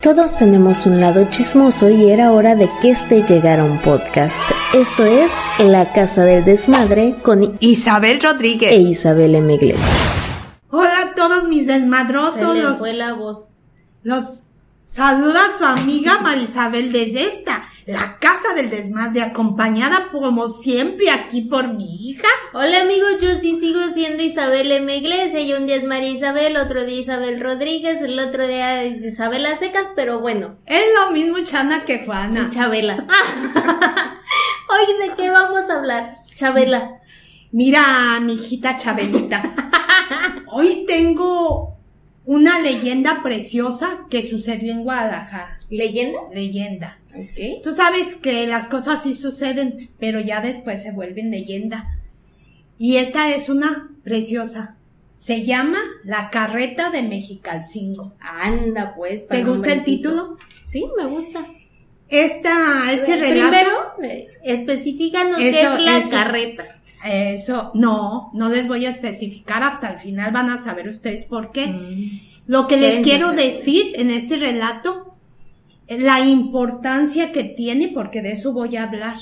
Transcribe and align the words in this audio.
Todos 0.00 0.34
tenemos 0.34 0.86
un 0.86 0.98
lado 0.98 1.28
chismoso 1.28 1.90
y 1.90 2.10
era 2.10 2.32
hora 2.32 2.56
de 2.56 2.70
que 2.80 2.92
este 2.92 3.22
llegara 3.22 3.64
un 3.64 3.78
podcast. 3.82 4.40
Esto 4.72 5.04
es 5.04 5.30
La 5.58 5.92
Casa 5.92 6.24
del 6.24 6.42
Desmadre 6.42 7.20
con 7.22 7.58
Isabel 7.60 8.18
Rodríguez 8.18 8.72
e 8.72 8.76
Isabel 8.78 9.34
M. 9.34 9.58
Hola 10.70 11.02
a 11.02 11.14
todos 11.14 11.48
mis 11.48 11.66
desmadrosos. 11.66 12.38
Se 12.38 12.46
le 12.46 12.62
los, 12.62 12.78
fue 12.78 12.94
la 12.94 13.12
voz. 13.12 13.52
los 14.02 14.44
saluda 14.86 15.42
su 15.58 15.66
amiga 15.66 16.18
Marisabel 16.22 16.92
desde 16.92 17.26
esta, 17.26 17.62
la 17.90 18.18
Casa 18.20 18.54
del 18.54 18.70
Desmadre, 18.70 19.20
acompañada 19.20 20.08
como 20.12 20.48
siempre 20.48 21.10
aquí 21.10 21.42
por 21.42 21.74
mi 21.74 22.08
hija. 22.08 22.28
Hola 22.52 22.82
amigos, 22.82 23.20
yo 23.20 23.36
sí 23.36 23.56
sigo 23.58 23.80
siendo 23.92 24.22
Isabel 24.22 24.70
M. 24.70 24.96
Iglesias. 24.96 25.34
Ella 25.34 25.58
un 25.58 25.66
día 25.66 25.76
es 25.76 25.84
María 25.84 26.10
Isabel, 26.10 26.56
otro 26.56 26.84
día 26.84 27.00
Isabel 27.00 27.40
Rodríguez, 27.40 28.00
el 28.00 28.18
otro 28.20 28.46
día 28.46 28.84
Isabel 28.84 29.44
secas, 29.58 29.88
pero 29.96 30.20
bueno. 30.20 30.56
Es 30.66 30.84
lo 30.94 31.12
mismo 31.12 31.40
Chana 31.44 31.84
que 31.84 32.04
Juana. 32.04 32.48
Chabela. 32.50 32.96
Hoy 34.68 35.08
de 35.08 35.16
qué 35.16 35.30
vamos 35.30 35.68
a 35.68 35.78
hablar, 35.78 36.14
Chabela. 36.36 37.00
Mira, 37.50 38.20
mi 38.20 38.34
hijita 38.34 38.76
Chabelita. 38.76 39.42
Hoy 40.46 40.84
tengo 40.86 41.76
una 42.24 42.60
leyenda 42.60 43.20
preciosa 43.24 44.06
que 44.08 44.22
sucedió 44.22 44.72
en 44.72 44.84
Guadalajara. 44.84 45.58
¿Leyenda? 45.68 46.20
Leyenda. 46.32 46.99
Tú 47.62 47.74
sabes 47.74 48.14
que 48.16 48.46
las 48.46 48.68
cosas 48.68 49.02
sí 49.02 49.14
suceden, 49.14 49.90
pero 49.98 50.20
ya 50.20 50.40
después 50.40 50.82
se 50.82 50.92
vuelven 50.92 51.30
leyenda. 51.30 51.98
Y 52.78 52.96
esta 52.96 53.34
es 53.34 53.48
una 53.48 53.90
preciosa. 54.04 54.76
Se 55.18 55.42
llama 55.44 55.80
La 56.04 56.30
Carreta 56.30 56.90
de 56.90 57.02
Mexicalcingo. 57.02 58.14
Anda 58.20 58.94
pues. 58.96 59.28
¿Te 59.28 59.44
gusta 59.44 59.72
el 59.72 59.84
título? 59.84 60.38
Sí, 60.66 60.86
me 60.96 61.06
gusta. 61.06 61.46
Esta, 62.08 62.92
este 62.92 63.16
relato. 63.16 63.50
Primero, 63.50 63.92
eh, 64.02 64.28
específicanos 64.42 65.38
qué 65.38 65.50
es 65.50 65.80
la 65.80 65.98
eso. 65.98 66.10
carreta. 66.10 66.80
Eso, 67.04 67.70
no, 67.74 68.30
no 68.34 68.48
les 68.48 68.68
voy 68.68 68.84
a 68.86 68.90
especificar 68.90 69.62
hasta 69.62 69.88
el 69.88 69.98
final, 69.98 70.32
van 70.32 70.50
a 70.50 70.62
saber 70.62 70.88
ustedes 70.88 71.24
por 71.24 71.50
qué. 71.52 71.68
Mm. 71.68 72.20
Lo 72.46 72.66
que 72.66 72.76
les 72.76 73.00
quiero 73.04 73.32
decir 73.32 73.92
en 73.94 74.10
este 74.10 74.36
relato, 74.36 75.09
la 75.98 76.20
importancia 76.20 77.32
que 77.32 77.44
tiene, 77.44 77.88
porque 77.88 78.22
de 78.22 78.32
eso 78.32 78.52
voy 78.52 78.76
a 78.76 78.84
hablar, 78.84 79.16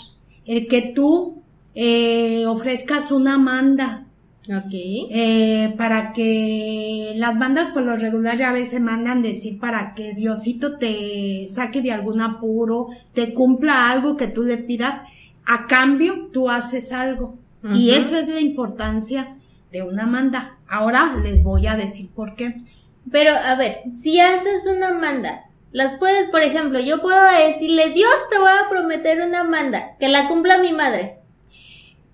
el 0.46 0.68
que 0.68 0.82
tú 0.82 1.42
eh, 1.74 2.44
ofrezcas 2.46 3.10
una 3.10 3.38
manda 3.38 4.04
Ok. 4.48 4.72
eh, 4.72 5.74
para 5.76 6.12
que 6.12 7.12
las 7.16 7.38
bandas 7.38 7.70
por 7.70 7.82
lo 7.82 7.96
regular 7.96 8.36
ya 8.38 8.48
a 8.50 8.52
veces 8.54 8.80
mandan 8.80 9.22
decir 9.22 9.58
para 9.58 9.94
que 9.94 10.14
Diosito 10.14 10.78
te 10.78 11.46
saque 11.52 11.82
de 11.82 11.92
algún 11.92 12.22
apuro, 12.22 12.88
te 13.12 13.34
cumpla 13.34 13.90
algo 13.90 14.16
que 14.16 14.26
tú 14.26 14.42
le 14.44 14.56
pidas, 14.56 15.02
a 15.44 15.66
cambio 15.66 16.28
tú 16.32 16.48
haces 16.50 16.92
algo. 16.92 17.36
Y 17.74 17.90
eso 17.90 18.16
es 18.16 18.28
la 18.28 18.40
importancia 18.40 19.36
de 19.72 19.82
una 19.82 20.06
manda. 20.06 20.56
Ahora 20.68 21.16
les 21.22 21.42
voy 21.42 21.66
a 21.66 21.76
decir 21.76 22.08
por 22.08 22.34
qué. 22.36 22.62
Pero, 23.10 23.34
a 23.34 23.54
ver, 23.56 23.78
si 23.92 24.20
haces 24.20 24.66
una 24.66 24.92
manda, 24.92 25.47
las 25.72 25.94
puedes, 25.96 26.26
por 26.28 26.42
ejemplo, 26.42 26.80
yo 26.80 27.00
puedo 27.02 27.20
decirle, 27.46 27.90
Dios 27.90 28.10
te 28.30 28.38
voy 28.38 28.48
a 28.48 28.68
prometer 28.70 29.20
una 29.20 29.44
manda, 29.44 29.96
que 30.00 30.08
la 30.08 30.28
cumpla 30.28 30.58
mi 30.58 30.72
madre. 30.72 31.16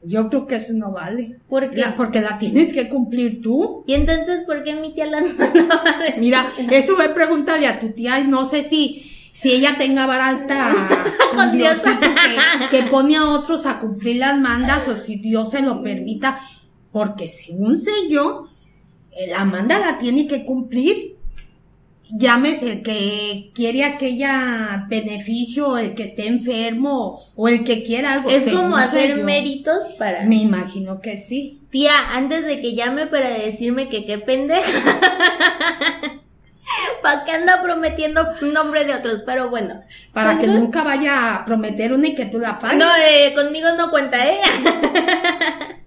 Yo 0.06 0.28
creo 0.28 0.46
que 0.46 0.56
eso 0.56 0.72
no 0.74 0.92
vale. 0.92 1.38
¿Por 1.48 1.70
qué? 1.70 1.80
La- 1.80 1.96
porque 1.96 2.20
la 2.20 2.38
tienes 2.38 2.74
que 2.74 2.90
cumplir 2.90 3.40
tú. 3.40 3.84
Y 3.86 3.94
entonces, 3.94 4.42
¿por 4.44 4.62
qué 4.62 4.74
mi 4.74 4.92
tía 4.92 5.06
las 5.06 5.22
mandaba 5.38 5.82
a 5.96 5.98
decir? 5.98 6.20
Mira, 6.20 6.46
eso 6.70 6.94
voy 6.96 7.06
a 7.06 7.14
preguntarle 7.14 7.66
a 7.66 7.80
tu 7.80 7.90
tía 7.92 8.20
y 8.20 8.26
no 8.26 8.44
sé 8.46 8.64
si, 8.64 9.10
si 9.32 9.52
ella 9.52 9.76
tenga 9.78 10.06
vara 10.06 10.28
alta 10.28 10.70
Con 11.34 11.52
Dios. 11.52 11.78
Que, 12.70 12.82
que 12.82 12.82
pone 12.90 13.16
a 13.16 13.24
otros 13.30 13.64
a 13.64 13.78
cumplir 13.80 14.16
las 14.16 14.38
mandas 14.38 14.86
o 14.88 14.96
si 14.98 15.16
Dios 15.16 15.50
se 15.52 15.62
lo 15.62 15.82
permita. 15.82 16.38
Porque 16.92 17.26
según 17.26 17.76
sé 17.76 17.90
yo, 18.10 18.46
eh, 19.10 19.28
la 19.30 19.46
manda 19.46 19.78
la 19.78 19.98
tiene 19.98 20.26
que 20.26 20.44
cumplir. 20.44 21.13
Llámese 22.10 22.72
el 22.72 22.82
que 22.82 23.50
quiere 23.54 23.84
aquella 23.84 24.86
beneficio, 24.88 25.78
el 25.78 25.94
que 25.94 26.04
esté 26.04 26.26
enfermo, 26.26 27.20
o 27.34 27.48
el 27.48 27.64
que 27.64 27.82
quiera 27.82 28.12
algo. 28.12 28.30
Es 28.30 28.48
como 28.48 28.76
hacer 28.76 29.16
yo. 29.16 29.24
méritos 29.24 29.82
para... 29.98 30.24
Me 30.24 30.36
imagino 30.36 31.00
que 31.00 31.16
sí. 31.16 31.60
Tía, 31.70 31.92
antes 32.12 32.44
de 32.44 32.60
que 32.60 32.74
llame 32.74 33.06
para 33.06 33.30
decirme 33.30 33.88
que 33.88 34.06
qué 34.06 34.18
pendeja. 34.18 34.62
¿Para 37.02 37.24
qué 37.24 37.32
anda 37.32 37.62
prometiendo 37.62 38.26
nombre 38.40 38.84
de 38.84 38.94
otros? 38.94 39.22
Pero 39.26 39.50
bueno. 39.50 39.80
Para 40.12 40.38
que 40.38 40.46
nunca 40.46 40.82
vaya 40.82 41.34
a 41.34 41.44
prometer 41.44 41.92
una 41.92 42.08
y 42.08 42.14
que 42.14 42.26
tú 42.26 42.38
la 42.38 42.58
pagues. 42.58 42.78
No, 42.78 42.86
eh, 42.96 43.34
conmigo 43.34 43.68
no 43.76 43.90
cuenta, 43.90 44.26
¿eh? 44.26 44.38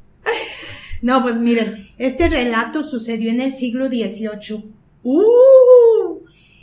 No, 1.02 1.22
pues 1.22 1.36
miren, 1.36 1.90
este 1.98 2.28
relato 2.28 2.84
sucedió 2.84 3.30
en 3.30 3.42
el 3.42 3.54
siglo 3.54 3.88
XVIII. 3.88 4.66
¡Uh! 5.04 5.97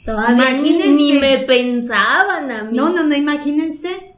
Todavía 0.04 0.50
Imagínense. 0.50 0.92
ni 0.92 1.12
me 1.14 1.38
pensaban 1.38 2.50
a 2.50 2.64
mí. 2.64 2.76
No, 2.76 2.90
no, 2.90 3.04
no, 3.04 3.14
imagínense 3.14 4.14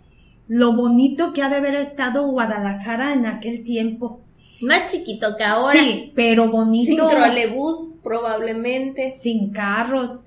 lo 0.49 0.73
bonito 0.73 1.33
que 1.33 1.43
ha 1.43 1.49
de 1.49 1.57
haber 1.57 1.75
estado 1.75 2.27
Guadalajara 2.29 3.13
en 3.13 3.27
aquel 3.27 3.65
tiempo. 3.65 4.21
Más 4.61 4.91
chiquito 4.91 5.37
que 5.37 5.45
ahora. 5.45 5.79
Sí, 5.79 6.13
pero 6.15 6.51
bonito. 6.51 7.09
Sin 7.09 7.19
trolebús, 7.19 7.89
probablemente. 8.03 9.15
Sin 9.19 9.51
carros. 9.51 10.23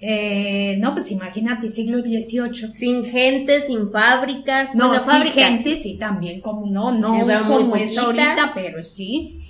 Eh, 0.00 0.76
no, 0.80 0.94
pues 0.94 1.10
imagínate, 1.10 1.70
siglo 1.70 2.00
XVIII. 2.00 2.72
Sin 2.74 3.04
gente, 3.04 3.60
sin 3.62 3.90
fábricas. 3.90 4.74
No, 4.74 4.88
bueno, 4.88 5.02
sí, 5.02 5.10
fábricas. 5.10 5.34
gente, 5.48 5.76
sí, 5.76 5.96
también, 5.98 6.40
como 6.40 6.66
no, 6.66 6.92
no 6.92 7.20
como 7.46 7.76
es 7.76 7.96
ahorita, 7.96 8.52
pero 8.54 8.82
sí. 8.82 9.40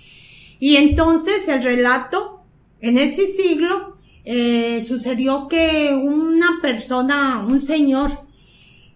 Y 0.61 0.77
entonces 0.77 1.49
el 1.49 1.63
relato, 1.63 2.45
en 2.81 2.99
ese 2.99 3.27
siglo, 3.27 3.94
eh, 4.25 4.83
sucedió 4.83 5.49
que 5.49 5.93
una 5.95 6.61
persona, 6.63 7.45
un 7.47 7.61
señor, 7.61 8.25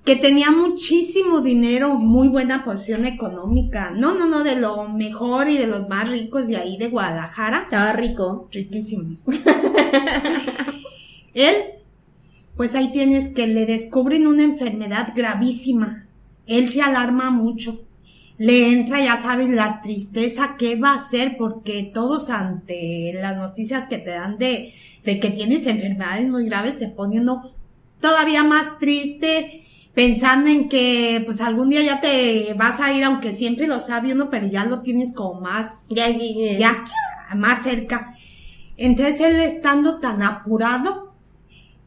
que 0.04 0.16
tenía 0.16 0.50
muchísimo 0.50 1.42
dinero, 1.42 1.94
muy 1.96 2.28
buena 2.28 2.64
posición 2.64 3.04
económica, 3.04 3.90
no, 3.90 4.14
no, 4.14 4.26
no, 4.26 4.42
de 4.42 4.56
lo 4.56 4.88
mejor 4.88 5.50
y 5.50 5.58
de 5.58 5.66
los 5.66 5.86
más 5.88 6.08
ricos 6.08 6.46
de 6.46 6.56
ahí 6.56 6.78
de 6.78 6.88
Guadalajara, 6.88 7.64
Estaba 7.64 7.92
rico. 7.92 8.48
riquísimo. 8.50 9.18
Él, 11.34 11.56
pues 12.56 12.74
ahí 12.74 12.90
tienes 12.90 13.34
que 13.34 13.46
le 13.46 13.66
descubren 13.66 14.26
una 14.26 14.44
enfermedad 14.44 15.12
gravísima. 15.14 16.06
Él 16.46 16.68
se 16.68 16.80
alarma 16.80 17.30
mucho. 17.30 17.82
Le 18.38 18.72
entra, 18.72 19.02
ya 19.02 19.20
sabes, 19.20 19.48
la 19.48 19.82
tristeza, 19.82 20.54
¿qué 20.56 20.76
va 20.76 20.92
a 20.92 20.96
hacer? 20.96 21.36
Porque 21.36 21.90
todos 21.92 22.30
ante 22.30 23.12
las 23.14 23.36
noticias 23.36 23.88
que 23.88 23.98
te 23.98 24.10
dan 24.10 24.38
de, 24.38 24.72
de 25.04 25.18
que 25.18 25.30
tienes 25.30 25.66
enfermedades 25.66 26.28
muy 26.28 26.46
graves, 26.46 26.78
se 26.78 26.86
pone 26.88 27.20
uno 27.20 27.52
todavía 28.00 28.44
más 28.44 28.78
triste, 28.78 29.64
pensando 29.92 30.48
en 30.48 30.68
que 30.68 31.20
pues 31.26 31.40
algún 31.40 31.70
día 31.70 31.82
ya 31.82 32.00
te 32.00 32.54
vas 32.56 32.80
a 32.80 32.92
ir, 32.92 33.02
aunque 33.02 33.32
siempre 33.32 33.66
lo 33.66 33.80
sabe 33.80 34.12
uno, 34.12 34.30
pero 34.30 34.46
ya 34.46 34.64
lo 34.64 34.82
tienes 34.82 35.12
como 35.12 35.40
más 35.40 35.88
Ya, 35.90 36.08
ya, 36.08 36.56
ya, 36.56 36.84
más 37.34 37.64
cerca. 37.64 38.14
Entonces 38.76 39.20
él 39.20 39.36
estando 39.40 39.98
tan 39.98 40.22
apurado, 40.22 41.12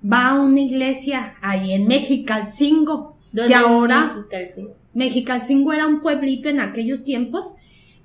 va 0.04 0.32
a 0.32 0.42
una 0.42 0.60
iglesia 0.60 1.36
ahí 1.42 1.72
en 1.72 1.88
Mexicalcingo, 1.88 3.11
¿Dónde 3.11 3.11
que 3.34 3.56
ahora 3.56 4.14
Mexicalcingo? 4.16 4.76
Mexicalcingo 4.94 5.74
era 5.74 5.88
un 5.88 6.02
pueblito 6.02 6.50
en 6.50 6.60
aquellos 6.60 7.04
tiempos 7.04 7.56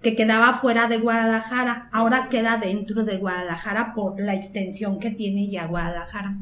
que 0.02 0.14
quedaba 0.14 0.54
fuera 0.54 0.88
de 0.88 0.98
Guadalajara, 0.98 1.88
ahora 1.92 2.28
queda 2.28 2.58
dentro 2.58 3.02
de 3.04 3.16
Guadalajara 3.16 3.92
por 3.94 4.20
la 4.20 4.34
extensión 4.34 5.00
que 5.00 5.10
tiene 5.10 5.48
ya 5.48 5.66
Guadalajara. 5.66 6.36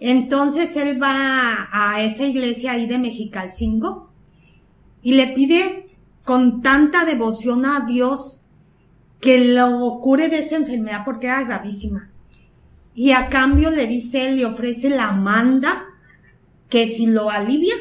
Entonces 0.00 0.76
él 0.76 1.02
va 1.02 1.68
a 1.72 2.02
esa 2.02 2.24
iglesia 2.24 2.72
ahí 2.72 2.86
de 2.86 2.98
Mexicalcingo 2.98 4.10
y 5.02 5.12
le 5.12 5.28
pide 5.28 5.86
con 6.24 6.60
tanta 6.62 7.04
devoción 7.04 7.64
a 7.64 7.84
Dios 7.86 8.42
que 9.20 9.54
lo 9.54 9.98
cure 10.00 10.28
de 10.28 10.40
esa 10.40 10.56
enfermedad 10.56 11.02
porque 11.04 11.26
era 11.26 11.42
gravísima. 11.42 12.10
Y 12.94 13.12
a 13.12 13.28
cambio 13.28 13.70
le 13.70 13.86
dice, 13.86 14.32
le 14.32 14.44
ofrece 14.44 14.90
la 14.90 15.12
manda 15.12 15.86
que 16.68 16.88
si 16.88 17.06
lo 17.06 17.30
alivia, 17.30 17.74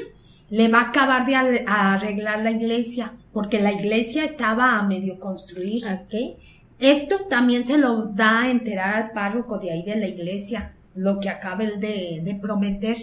le 0.49 0.69
va 0.69 0.79
a 0.79 0.89
acabar 0.89 1.25
de 1.25 1.35
arreglar 1.67 2.41
la 2.41 2.51
iglesia, 2.51 3.13
porque 3.33 3.59
la 3.59 3.73
iglesia 3.73 4.23
estaba 4.23 4.77
a 4.77 4.83
medio 4.83 5.19
construir. 5.19 5.83
Ok. 5.85 6.39
Esto 6.79 7.25
también 7.29 7.63
se 7.63 7.77
lo 7.77 8.05
da 8.05 8.43
a 8.43 8.51
enterar 8.51 8.93
al 8.95 9.11
párroco 9.11 9.57
de 9.57 9.71
ahí 9.71 9.83
de 9.83 9.95
la 9.95 10.07
iglesia, 10.07 10.75
lo 10.95 11.19
que 11.19 11.29
acaba 11.29 11.63
él 11.63 11.79
de, 11.79 12.21
de 12.23 12.35
prometer. 12.35 12.97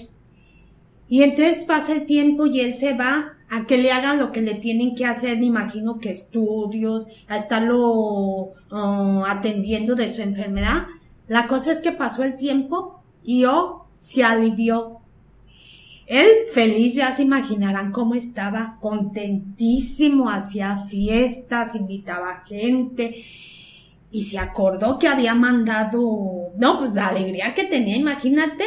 Y 1.08 1.22
entonces 1.22 1.64
pasa 1.64 1.92
el 1.92 2.06
tiempo 2.06 2.46
y 2.46 2.60
él 2.60 2.72
se 2.72 2.94
va 2.94 3.34
a 3.50 3.66
que 3.66 3.78
le 3.78 3.92
hagan 3.92 4.18
lo 4.18 4.32
que 4.32 4.42
le 4.42 4.54
tienen 4.54 4.94
que 4.94 5.06
hacer, 5.06 5.38
me 5.38 5.46
imagino 5.46 5.98
que 5.98 6.10
estudios, 6.10 7.06
a 7.28 7.36
estarlo 7.36 8.52
ah, 8.70 9.24
atendiendo 9.28 9.94
de 9.94 10.10
su 10.10 10.22
enfermedad. 10.22 10.86
La 11.28 11.46
cosa 11.46 11.72
es 11.72 11.80
que 11.80 11.92
pasó 11.92 12.22
el 12.22 12.36
tiempo 12.36 13.02
y 13.22 13.44
oh, 13.44 13.86
se 13.98 14.24
alivió. 14.24 15.00
Él 16.06 16.26
feliz, 16.52 16.94
ya 16.94 17.14
se 17.16 17.22
imaginarán 17.22 17.92
cómo 17.92 18.14
estaba, 18.14 18.78
contentísimo, 18.80 20.28
hacía 20.28 20.76
fiestas, 20.86 21.74
invitaba 21.74 22.42
gente 22.46 23.24
y 24.14 24.26
se 24.26 24.38
acordó 24.38 24.98
que 25.00 25.08
había 25.08 25.34
mandado, 25.34 26.52
no, 26.56 26.78
pues 26.78 26.92
la 26.92 27.08
alegría 27.08 27.52
que 27.52 27.64
tenía, 27.64 27.96
imagínate. 27.96 28.64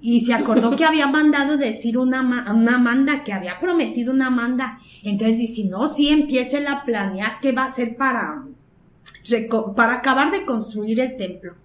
Y 0.00 0.24
se 0.24 0.32
acordó 0.32 0.74
que 0.74 0.86
había 0.86 1.06
mandado 1.06 1.58
decir 1.58 1.98
una, 1.98 2.22
una 2.22 2.76
Amanda, 2.76 3.24
que 3.24 3.34
había 3.34 3.60
prometido 3.60 4.10
una 4.10 4.28
Amanda. 4.28 4.78
Entonces 5.02 5.36
dice, 5.36 5.64
no, 5.64 5.88
sí, 5.88 6.08
empiece 6.08 6.66
a 6.66 6.82
planear 6.84 7.40
qué 7.40 7.52
va 7.52 7.64
a 7.64 7.66
hacer 7.66 7.96
para, 7.98 8.44
para 9.76 9.94
acabar 9.96 10.30
de 10.30 10.46
construir 10.46 11.00
el 11.00 11.18
templo. 11.18 11.56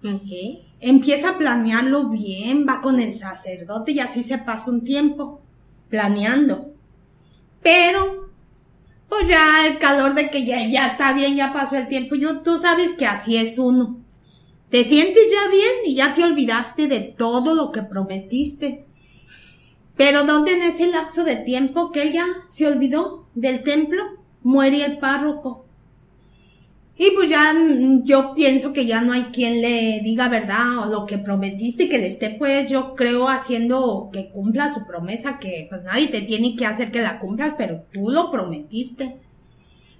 Empieza 0.86 1.30
a 1.30 1.38
planearlo 1.38 2.10
bien, 2.10 2.66
va 2.68 2.82
con 2.82 3.00
el 3.00 3.14
sacerdote 3.14 3.92
y 3.92 4.00
así 4.00 4.22
se 4.22 4.36
pasa 4.36 4.70
un 4.70 4.84
tiempo 4.84 5.40
planeando. 5.88 6.74
Pero, 7.62 8.28
pues 9.08 9.26
ya 9.26 9.66
el 9.66 9.78
calor 9.78 10.12
de 10.12 10.28
que 10.28 10.44
ya, 10.44 10.68
ya 10.68 10.86
está 10.88 11.14
bien, 11.14 11.36
ya 11.36 11.54
pasó 11.54 11.76
el 11.76 11.88
tiempo. 11.88 12.16
Yo, 12.16 12.40
tú 12.40 12.58
sabes 12.58 12.92
que 12.92 13.06
así 13.06 13.38
es 13.38 13.58
uno. 13.58 13.96
Te 14.68 14.84
sientes 14.84 15.32
ya 15.32 15.48
bien 15.50 15.72
y 15.86 15.94
ya 15.94 16.12
te 16.12 16.22
olvidaste 16.22 16.86
de 16.86 17.00
todo 17.00 17.54
lo 17.54 17.72
que 17.72 17.82
prometiste. 17.82 18.84
Pero 19.96 20.24
¿dónde 20.24 20.52
en 20.52 20.64
ese 20.64 20.88
lapso 20.88 21.24
de 21.24 21.36
tiempo 21.36 21.92
que 21.92 22.02
él 22.02 22.12
ya 22.12 22.26
se 22.50 22.66
olvidó 22.66 23.26
del 23.34 23.62
templo? 23.62 24.04
Muere 24.42 24.84
el 24.84 24.98
párroco. 24.98 25.64
Ya 27.34 27.52
yo 28.04 28.32
pienso 28.32 28.72
que 28.72 28.86
ya 28.86 29.00
no 29.00 29.12
hay 29.12 29.24
quien 29.32 29.60
le 29.60 30.00
diga 30.04 30.28
verdad 30.28 30.78
o 30.78 30.86
lo 30.86 31.04
que 31.04 31.18
prometiste, 31.18 31.88
que 31.88 31.98
le 31.98 32.06
esté 32.06 32.30
pues 32.30 32.68
yo 32.68 32.94
creo 32.94 33.28
haciendo 33.28 34.08
que 34.12 34.30
cumpla 34.30 34.72
su 34.72 34.86
promesa, 34.86 35.40
que 35.40 35.66
pues 35.68 35.82
nadie 35.82 36.06
te 36.06 36.20
tiene 36.20 36.54
que 36.54 36.64
hacer 36.64 36.92
que 36.92 37.02
la 37.02 37.18
cumplas, 37.18 37.54
pero 37.58 37.86
tú 37.92 38.08
lo 38.08 38.30
prometiste. 38.30 39.04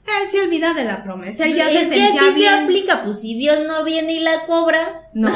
Él 0.07 0.31
se 0.31 0.43
olvida 0.43 0.75
de 0.75 0.85
la 0.85 1.03
promesa, 1.03 1.45
él 1.47 1.57
ya 1.57 1.69
es 1.69 1.89
se 1.89 1.95
que 1.95 2.01
sentía 2.01 2.21
aquí 2.21 2.33
se 2.35 2.39
bien. 2.39 2.55
aplica, 2.55 3.03
pues 3.05 3.21
si 3.21 3.35
Dios 3.37 3.59
no 3.67 3.83
viene 3.83 4.13
y 4.13 4.21
la 4.21 4.45
cobra. 4.45 5.09
No, 5.13 5.33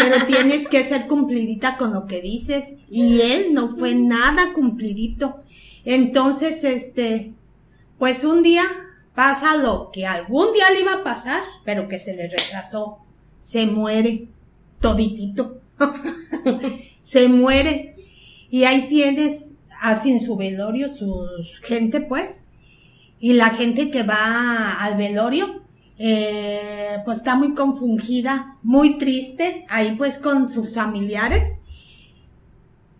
pero 0.00 0.24
tienes 0.26 0.66
que 0.66 0.88
ser 0.88 1.06
cumplidita 1.06 1.76
con 1.76 1.92
lo 1.92 2.06
que 2.06 2.20
dices. 2.20 2.72
Y 2.90 3.20
él 3.20 3.54
no 3.54 3.68
fue 3.76 3.94
nada 3.94 4.52
cumplidito. 4.54 5.44
Entonces, 5.84 6.64
este, 6.64 7.34
pues 7.98 8.24
un 8.24 8.42
día 8.42 8.64
pasa 9.14 9.56
lo 9.56 9.90
que 9.92 10.06
algún 10.06 10.52
día 10.52 10.70
le 10.70 10.80
iba 10.80 10.94
a 10.94 11.04
pasar, 11.04 11.42
pero 11.64 11.88
que 11.88 11.98
se 11.98 12.14
le 12.14 12.28
retrasó. 12.28 12.98
Se 13.40 13.66
muere 13.66 14.28
toditito. 14.80 15.60
se 17.02 17.28
muere. 17.28 17.96
Y 18.50 18.64
ahí 18.64 18.88
tienes, 18.88 19.46
así 19.80 20.12
en 20.12 20.20
su 20.20 20.36
velorio, 20.36 20.94
su 20.94 21.26
gente 21.62 22.02
pues. 22.02 22.42
Y 23.18 23.34
la 23.34 23.50
gente 23.50 23.90
que 23.90 24.02
va 24.02 24.72
al 24.82 24.96
velorio, 24.96 25.62
eh, 25.98 26.98
pues 27.04 27.18
está 27.18 27.36
muy 27.36 27.54
confundida, 27.54 28.58
muy 28.62 28.98
triste, 28.98 29.64
ahí 29.68 29.94
pues 29.96 30.18
con 30.18 30.48
sus 30.48 30.74
familiares. 30.74 31.56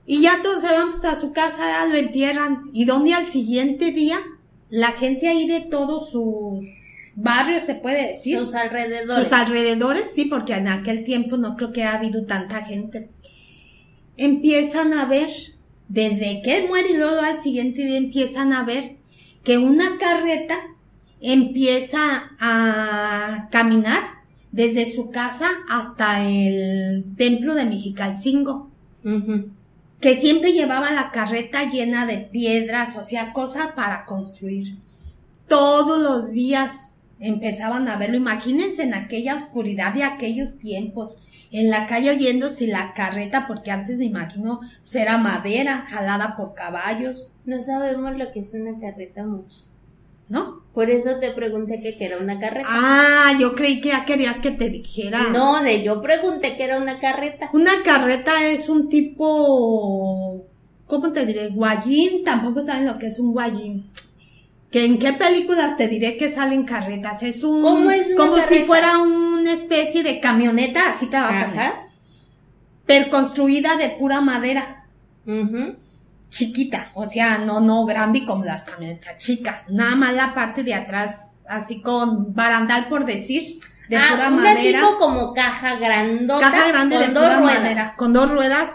Y 0.07 0.23
ya 0.23 0.41
todos 0.43 0.63
se 0.63 0.73
van 0.73 0.93
pues 0.93 1.05
a 1.05 1.17
su 1.17 1.33
casa, 1.33 1.87
lo 1.87 1.97
entierran. 1.97 2.71
Y 2.73 2.85
donde 2.85 3.15
al 3.15 3.27
siguiente 3.27 3.93
día, 3.93 4.19
la 4.73 4.93
gente 4.93 5.29
ahí 5.29 5.47
de 5.47 5.61
todos 5.61 6.11
sus 6.11 6.65
barrios, 7.15 7.65
se 7.65 7.75
puede 7.75 8.09
decir. 8.09 8.39
Sus 8.39 8.55
alrededores. 8.55 9.23
Sus 9.23 9.33
alrededores, 9.35 10.11
sí, 10.11 10.25
porque 10.25 10.55
en 10.55 10.67
aquel 10.67 11.05
tiempo 11.05 11.37
no 11.37 11.57
creo 11.57 11.73
que 11.73 11.85
ha 11.85 11.97
habido 11.97 12.25
tanta 12.25 12.65
gente. 12.65 13.11
Empiezan 14.17 14.95
a 14.95 15.05
ver, 15.05 15.29
desde 15.89 16.41
que 16.41 16.57
él 16.57 16.69
muere 16.69 16.93
y 16.93 16.97
luego 16.97 17.21
al 17.21 17.37
siguiente 17.37 17.83
día 17.83 17.99
empiezan 17.99 18.55
a 18.55 18.65
ver 18.65 18.97
que 19.45 19.59
una 19.59 19.99
carreta 19.99 20.57
empieza 21.21 22.31
a 22.41 23.49
caminar 23.53 24.05
desde 24.53 24.91
su 24.91 25.11
casa 25.11 25.51
hasta 25.69 26.27
el 26.27 27.05
templo 27.19 27.55
de 27.55 27.67
Mexicalcingo, 27.67 28.71
Ujú. 29.05 29.51
Que 30.03 30.17
siempre 30.17 30.53
llevaba 30.53 30.91
la 30.91 31.13
carreta 31.13 31.71
llena 31.71 32.07
de 32.07 32.19
piedras, 32.19 32.97
o 32.97 33.05
sea, 33.05 33.33
cosas 33.33 33.69
para 33.73 34.05
construir. 34.05 34.77
Todos 35.47 36.03
los 36.03 36.33
días 36.33 36.97
empezaban 37.21 37.87
a 37.89 37.97
verlo. 37.97 38.17
Imagínense 38.17 38.83
en 38.83 38.95
aquella 38.95 39.37
oscuridad 39.37 39.95
de 39.95 40.03
aquellos 40.03 40.59
tiempos, 40.59 41.19
en 41.53 41.71
la 41.71 41.87
calle 41.87 42.11
oyéndose 42.11 42.67
la 42.67 42.95
carreta, 42.95 43.47
porque 43.47 43.71
antes 43.71 44.01
me 44.01 44.07
imagino 44.07 44.59
pues, 44.81 44.97
era 44.97 45.19
madera 45.19 45.85
jalada 45.89 46.37
por 46.37 46.55
caballos, 46.55 47.33
No 47.45 47.63
sabemos 47.63 48.17
lo 48.19 48.33
que 48.33 48.41
es 48.41 48.55
una 48.55 48.79
carreta 48.81 49.25
muchos. 49.25 49.71
¿No? 50.33 50.63
Por 50.73 50.89
eso 50.89 51.19
te 51.21 51.31
pregunté 51.33 51.79
que 51.79 51.95
era 52.01 52.17
una 52.17 52.41
carreta. 52.41 52.67
Ah, 52.71 53.37
yo 53.39 53.55
creí 53.55 53.83
que 53.83 53.91
ya 53.91 54.07
querías 54.07 54.41
que 54.41 54.51
te 54.51 54.71
dijera. 54.71 55.29
No, 55.29 55.63
de 55.63 55.83
yo 55.83 56.01
pregunté 56.01 56.57
que 56.57 56.65
era 56.65 56.79
una 56.79 56.99
carreta. 56.99 57.51
Una 57.53 57.73
carreta 57.85 58.47
es 58.47 58.71
un 58.71 58.89
tipo, 58.89 60.47
¿cómo 60.87 61.13
te 61.13 61.27
diré? 61.27 61.49
Guayín, 61.51 62.25
tampoco 62.25 62.63
saben 62.63 62.87
lo 62.87 62.99
que 62.99 63.09
es 63.09 63.19
un 63.21 63.35
guayín. 63.35 63.91
¿Que 64.71 64.87
¿En 64.87 64.99
qué 64.99 65.13
películas 65.13 65.77
te 65.77 65.87
diré 65.87 66.17
que 66.17 66.31
salen 66.31 66.65
carretas? 66.65 67.23
Es 67.23 67.45
un, 67.45 67.61
¿Cómo 67.61 67.91
es 67.91 68.07
una 68.07 68.17
como 68.17 68.37
si 68.39 68.61
fuera 68.61 69.01
una 69.01 69.53
especie 69.53 70.03
de 70.03 70.19
camioneta, 70.19 70.89
así 70.89 71.09
te 71.09 71.19
va 71.19 71.29
a. 71.29 71.89
Pero 72.87 73.11
construida 73.11 73.77
de 73.77 73.91
pura 73.91 74.23
madera, 74.23 74.87
Ujú. 75.27 75.77
Chiquita, 76.33 76.91
o 76.95 77.07
sea, 77.07 77.39
no, 77.39 77.61
no 77.61 77.85
grande 77.85 78.25
como 78.27 78.45
las 78.45 78.65
camionetas 78.65 79.19
chicas. 79.19 79.61
Nada 79.69 79.95
más 79.95 80.15
la 80.15 80.35
parte 80.35 80.63
de 80.65 80.75
atrás, 80.75 81.29
así 81.47 81.81
con 81.83 82.35
barandal 82.35 82.89
por 82.89 83.05
decir, 83.05 83.61
de 83.89 83.97
ah, 83.99 84.07
pura 84.13 84.29
una 84.29 84.43
madera. 84.43 84.81
tipo 84.81 84.97
como 84.97 85.35
caja 85.35 85.77
grandota 85.77 86.51
caja 86.51 86.69
grande 86.69 86.97
con 86.97 87.07
de 87.07 87.13
dos 87.13 87.23
pura 87.25 87.39
ruedas. 87.41 87.61
madera, 87.61 87.95
con 87.97 88.13
dos 88.15 88.31
ruedas 88.31 88.71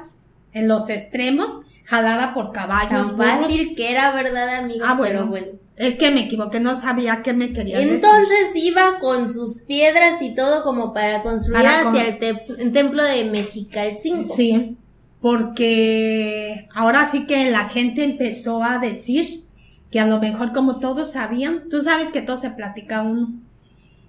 en 0.54 0.68
los 0.68 0.88
extremos, 0.90 1.60
jalada 1.86 2.34
por 2.36 2.52
caballos. 2.52 2.90
Tan 2.90 3.18
fácil 3.18 3.74
que 3.76 3.92
era, 3.92 4.14
¿verdad, 4.14 4.60
amigo? 4.60 4.86
Ah, 4.88 4.98
Pero 5.02 5.26
bueno. 5.26 5.48
bueno. 5.48 5.60
Es 5.78 5.96
que 5.96 6.10
me 6.12 6.22
equivoqué, 6.22 6.60
no 6.60 6.80
sabía 6.80 7.22
qué 7.24 7.34
me 7.34 7.54
querían 7.54 7.82
decir. 7.82 7.94
Entonces 7.96 8.48
iba 8.56 8.98
con 9.00 9.30
sus 9.30 9.62
piedras 9.62 10.22
y 10.24 10.34
todo 10.34 10.64
como 10.64 10.92
para 10.94 11.22
construir 11.24 11.62
Para 11.64 11.84
con- 11.84 11.96
hacia 11.96 12.08
el, 12.10 12.20
te- 12.20 12.46
el 12.62 12.72
templo 12.74 13.04
de 13.04 13.26
Mexicalcingo. 13.26 14.26
Sí, 14.36 14.76
porque 15.22 16.68
ahora 16.74 17.10
sí 17.12 17.26
que 17.26 17.50
la 17.50 17.70
gente 17.70 18.04
empezó 18.04 18.64
a 18.64 18.78
decir 18.78 19.44
que 19.92 20.00
a 20.00 20.08
lo 20.08 20.20
mejor 20.20 20.54
como 20.54 20.80
todos 20.80 21.14
sabían, 21.14 21.70
tú 21.70 21.82
sabes 21.82 22.12
que 22.12 22.22
todo 22.22 22.38
se 22.38 22.52
platica 22.52 23.02
uno. 23.02 23.34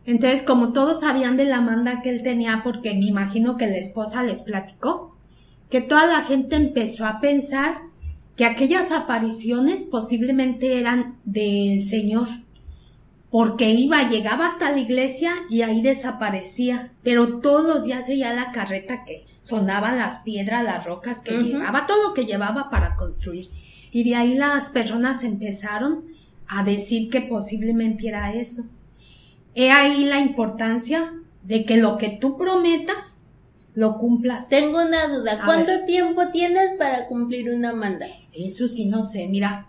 Entonces, 0.04 0.42
como 0.42 0.73
todos 0.73 1.00
sabían 1.00 1.37
de 1.37 1.44
la 1.44 1.61
manda 1.61 2.00
que 2.02 2.11
él 2.11 2.23
tenía, 2.23 2.62
porque 2.64 2.94
me 2.94 3.06
imagino 3.06 3.56
que 3.56 3.66
la 3.66 3.76
esposa 3.76 4.23
les 4.23 4.42
platicó, 4.42 5.16
que 5.71 5.80
toda 5.80 6.06
la 6.06 6.23
gente 6.23 6.56
empezó 6.56 7.04
a 7.04 7.21
pensar 7.21 7.78
que 8.37 8.44
aquellas 8.44 8.90
apariciones 8.90 9.85
posiblemente 9.85 10.78
eran 10.78 11.18
del 11.25 11.85
Señor, 11.85 12.28
porque 13.30 13.70
iba, 13.70 14.08
llegaba 14.08 14.47
hasta 14.47 14.70
la 14.73 14.78
iglesia 14.78 15.32
y 15.50 15.62
ahí 15.62 15.82
desaparecía, 15.82 16.92
pero 17.02 17.40
todos 17.40 17.64
los 17.64 17.85
días 17.85 18.08
veía 18.08 18.32
la 18.32 18.52
carreta 18.52 19.04
que 19.04 19.26
sonaban 19.42 19.99
las 19.99 20.18
piedras, 20.18 20.64
las 20.64 20.87
rocas 20.87 21.20
que 21.20 21.42
llevaba, 21.42 21.87
todo 21.87 22.08
lo 22.08 22.14
que 22.14 22.25
llevaba 22.25 22.70
para 22.70 22.97
construir. 22.97 23.50
Y 23.90 24.08
de 24.08 24.16
ahí 24.16 24.35
las 24.35 24.70
personas 24.70 25.25
empezaron 25.25 26.06
a 26.47 26.64
decir 26.64 27.11
que 27.11 27.20
posiblemente 27.20 28.08
era 28.08 28.32
eso. 28.32 28.64
He 29.54 29.70
ahí 29.70 30.04
la 30.06 30.20
importancia 30.20 31.12
de 31.42 31.64
que 31.64 31.76
lo 31.76 31.99
que 31.99 32.08
tú 32.08 32.38
prometas, 32.38 33.23
lo 33.75 33.99
cumplas. 33.99 34.49
Tengo 34.49 34.82
una 34.82 35.06
duda. 35.08 35.42
¿Cuánto 35.44 35.85
tiempo 35.85 36.28
tienes 36.32 36.75
para 36.78 37.06
cumplir 37.06 37.50
una 37.50 37.73
manda? 37.73 38.06
Eso 38.32 38.68
sí, 38.68 38.87
no 38.87 39.04
sé, 39.04 39.26
mira, 39.28 39.66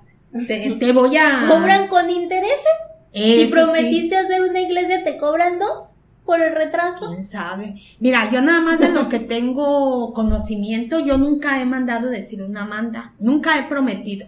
te, 0.47 0.71
te 0.79 0.91
voy 0.93 1.17
a... 1.17 1.45
¿Cobran 1.47 1.87
con 1.87 2.09
intereses? 2.09 2.88
Si. 3.13 3.41
Eso 3.41 3.47
sí. 3.47 3.51
prometiste 3.51 4.17
hacer 4.17 4.41
una 4.41 4.61
iglesia, 4.61 5.03
¿te 5.03 5.17
cobran 5.17 5.59
dos 5.59 5.89
por 6.25 6.41
el 6.41 6.53
retraso? 6.53 7.09
¿Quién 7.09 7.25
sabe? 7.25 7.81
Mira, 7.99 8.29
yo 8.31 8.41
nada 8.41 8.61
más 8.61 8.79
de 8.79 8.89
lo 8.89 9.09
que 9.09 9.19
tengo 9.19 10.13
conocimiento, 10.13 10.99
yo 10.99 11.17
nunca 11.17 11.59
he 11.61 11.65
mandado 11.65 12.09
decir 12.09 12.43
una 12.43 12.65
manda, 12.65 13.13
nunca 13.19 13.57
he 13.57 13.63
prometido. 13.67 14.27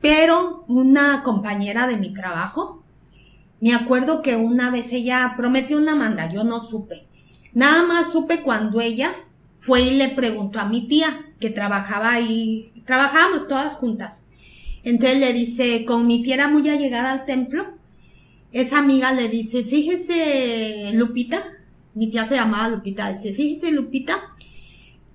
Pero 0.00 0.64
una 0.68 1.22
compañera 1.22 1.86
de 1.86 1.96
mi 1.98 2.14
trabajo, 2.14 2.82
me 3.60 3.74
acuerdo 3.74 4.22
que 4.22 4.36
una 4.36 4.70
vez 4.70 4.92
ella 4.92 5.34
prometió 5.36 5.76
una 5.76 5.94
manda, 5.94 6.28
yo 6.32 6.44
no 6.44 6.62
supe. 6.62 7.06
Nada 7.52 7.82
más 7.84 8.10
supe 8.10 8.42
cuando 8.42 8.80
ella 8.80 9.12
fue 9.58 9.82
y 9.82 9.90
le 9.90 10.08
preguntó 10.08 10.58
a 10.58 10.64
mi 10.64 10.88
tía, 10.88 11.26
que 11.38 11.50
trabajaba 11.50 12.12
ahí, 12.12 12.72
trabajábamos 12.86 13.46
todas 13.46 13.74
juntas. 13.74 14.22
Entonces 14.82 15.20
le 15.20 15.32
dice, 15.32 15.84
con 15.84 16.06
mi 16.06 16.22
tía 16.22 16.34
era 16.34 16.48
muy 16.48 16.68
allegada 16.68 17.12
al 17.12 17.24
templo, 17.26 17.66
esa 18.52 18.78
amiga 18.78 19.12
le 19.12 19.28
dice, 19.28 19.64
fíjese, 19.64 20.90
Lupita, 20.94 21.42
mi 21.94 22.10
tía 22.10 22.28
se 22.28 22.34
llamaba 22.36 22.68
Lupita, 22.68 23.12
dice, 23.12 23.32
fíjese, 23.32 23.72
Lupita, 23.72 24.20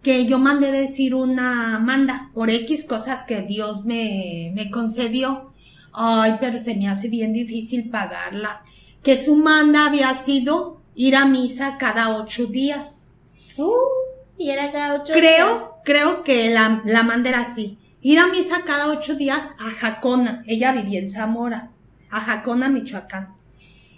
que 0.01 0.25
yo 0.25 0.39
mandé 0.39 0.71
decir 0.71 1.13
una 1.13 1.79
manda 1.79 2.31
por 2.33 2.49
X 2.49 2.85
cosas 2.85 3.23
que 3.23 3.41
Dios 3.41 3.83
me, 3.85 4.51
me 4.55 4.71
concedió. 4.71 5.53
Ay, 5.91 6.35
pero 6.39 6.59
se 6.59 6.75
me 6.75 6.87
hace 6.87 7.09
bien 7.09 7.33
difícil 7.33 7.89
pagarla. 7.89 8.61
Que 9.03 9.17
su 9.17 9.35
manda 9.35 9.87
había 9.87 10.13
sido 10.13 10.81
ir 10.95 11.15
a 11.15 11.25
misa 11.25 11.77
cada 11.77 12.15
ocho 12.15 12.45
días. 12.45 13.07
Uh, 13.57 13.73
y 14.37 14.49
era 14.51 14.71
cada 14.71 15.01
ocho 15.01 15.13
Creo, 15.13 15.47
días. 15.47 15.63
creo 15.83 16.23
que 16.23 16.51
la, 16.51 16.81
la 16.85 17.03
manda 17.03 17.29
era 17.29 17.41
así. 17.41 17.77
Ir 18.01 18.19
a 18.19 18.27
misa 18.27 18.61
cada 18.65 18.89
ocho 18.89 19.15
días 19.15 19.43
a 19.59 19.71
Jacona. 19.71 20.43
Ella 20.47 20.71
vivía 20.71 20.99
en 20.99 21.09
Zamora. 21.09 21.71
A 22.09 22.19
Jacona, 22.21 22.69
Michoacán. 22.69 23.35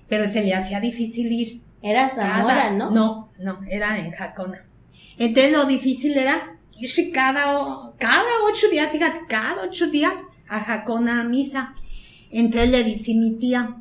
Pero 0.08 0.28
se 0.28 0.44
le 0.44 0.54
hacía 0.56 0.80
difícil 0.80 1.32
ir. 1.32 1.62
Era 1.82 2.10
Zamora, 2.10 2.56
Cada- 2.56 2.72
¿no? 2.72 2.90
No, 2.92 3.30
no, 3.40 3.60
era 3.70 3.98
en 4.00 4.12
Jacona. 4.12 4.66
Entonces 5.18 5.52
lo 5.52 5.66
difícil 5.66 6.18
era 6.18 6.58
irse 6.78 7.12
cada, 7.12 7.92
cada 7.98 8.24
ocho 8.52 8.68
días, 8.72 8.92
fíjate, 8.92 9.20
cada 9.28 9.64
ocho 9.64 9.88
días 9.88 10.14
a 10.48 10.60
Jacona 10.62 11.22
a 11.22 11.24
misa. 11.26 11.74
Entonces 12.32 12.72
le 12.72 12.84
dice 12.84 13.14
mi 13.16 13.32
tía, 13.38 13.76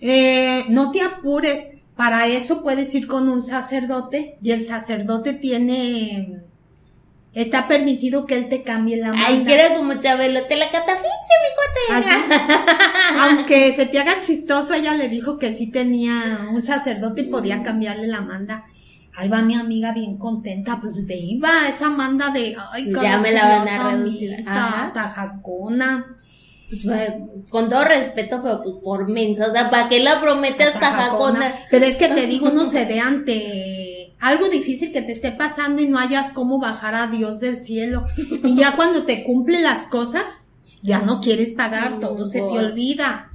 eh, 0.00 0.64
no 0.68 0.90
te 0.92 1.00
apures, 1.02 1.70
para 1.96 2.26
eso 2.26 2.62
puedes 2.62 2.94
ir 2.94 3.06
con 3.06 3.28
un 3.28 3.42
sacerdote 3.42 4.38
y 4.42 4.50
el 4.52 4.66
sacerdote 4.66 5.32
tiene, 5.32 6.42
está 7.36 7.68
permitido 7.68 8.26
que 8.26 8.34
él 8.34 8.48
te 8.48 8.62
cambie 8.62 8.96
la 8.96 9.08
manda. 9.08 9.26
Ay, 9.28 9.44
que 9.44 9.54
era 9.54 9.74
como 9.76 10.00
Chabelo, 10.00 10.46
te 10.46 10.56
la 10.56 10.70
catafixia, 10.70 11.36
mi 11.42 11.94
cuate. 11.94 12.08
Así. 12.08 12.40
Aunque 13.20 13.74
se 13.74 13.84
te 13.84 14.00
haga 14.00 14.20
chistoso, 14.20 14.72
ella 14.72 14.94
le 14.94 15.10
dijo 15.10 15.38
que 15.38 15.52
sí 15.52 15.70
tenía 15.70 16.48
un 16.50 16.62
sacerdote 16.62 17.20
y 17.20 17.24
podía 17.24 17.62
cambiarle 17.62 18.06
la 18.06 18.22
manda. 18.22 18.64
Ahí 19.14 19.28
va 19.28 19.42
mi 19.42 19.54
amiga 19.54 19.92
bien 19.92 20.16
contenta, 20.16 20.78
pues 20.80 20.94
le 20.96 21.16
iba 21.16 21.68
esa 21.68 21.90
manda 21.90 22.30
de, 22.30 22.56
ay, 22.72 22.90
Ya 23.02 23.18
me 23.18 23.32
la 23.32 23.58
van 23.58 23.68
a 23.68 23.90
reducir. 23.90 24.34
hasta 24.46 25.10
Jacona. 25.10 26.06
Pues, 26.68 27.12
con 27.48 27.68
todo 27.68 27.84
respeto, 27.84 28.40
pero 28.42 28.62
pues 28.62 28.76
por 28.82 29.08
mensa. 29.08 29.46
O 29.46 29.50
sea, 29.50 29.70
¿para 29.70 29.88
qué 29.88 30.00
la 30.00 30.20
promete 30.20 30.64
hasta 30.64 30.90
Jacona? 30.90 31.52
Pero 31.70 31.84
es 31.84 31.96
que 31.96 32.08
te 32.08 32.26
digo, 32.26 32.48
uno 32.50 32.66
se 32.70 32.86
ve 32.86 32.98
ante 32.98 33.75
algo 34.20 34.48
difícil 34.48 34.92
que 34.92 35.02
te 35.02 35.12
esté 35.12 35.32
pasando 35.32 35.82
y 35.82 35.86
no 35.86 35.98
hayas 35.98 36.30
cómo 36.30 36.58
bajar 36.58 36.94
a 36.94 37.06
Dios 37.08 37.40
del 37.40 37.62
cielo. 37.62 38.04
Y 38.44 38.56
ya 38.56 38.76
cuando 38.76 39.04
te 39.04 39.24
cumplen 39.24 39.62
las 39.62 39.86
cosas, 39.86 40.50
ya 40.82 41.00
no 41.00 41.20
quieres 41.20 41.54
pagar, 41.54 42.00
todo 42.00 42.26
se 42.26 42.40
te 42.40 42.46
Pues. 42.46 42.64
olvida. 42.64 43.30